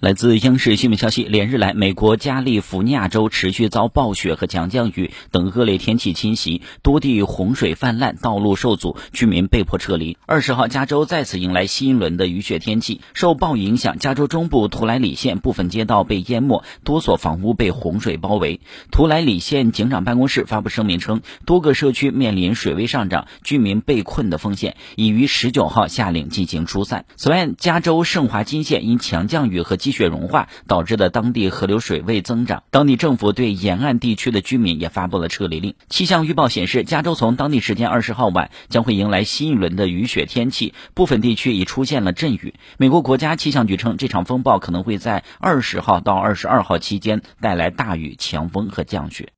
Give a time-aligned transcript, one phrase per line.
[0.00, 10.16] 来自央视新闻消息，连日来，美国加利福尼亚州持续遭暴雪和强降雨等恶劣天气侵袭，多地洪水泛滥，道路受阻，居民被迫撤离。
[10.24, 13.02] 二十号，加州再次迎来新一轮的雨雪天气。
[13.12, 18.62] 受暴雨影响，加州中部图莱里县部分街道被淹没，多所房屋被洪水包围。
[18.90, 27.04] 图莱里县警长办公室发布声明称，多个社区面临水位上涨、居民被困的风险，已于十九号下令进行疏散。
[27.16, 35.74] 此外，加州圣华金县因强降雨和积雪融化导致的当地河流水位增长，当地政府对沿岸地区的居民也发布了撤离令。
[35.88, 42.54] 气象预报显示，加州从当地时间二十号晚将会迎来新一轮的雨雪天气，部分地区已出现了阵雨。
[42.78, 49.28] 美国国家气象局称，这场风暴可能会在二十号到二十二号期间带来大雨、强风和降雪。